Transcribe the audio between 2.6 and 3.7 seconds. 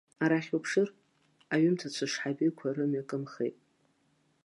рымҩа кымхеит.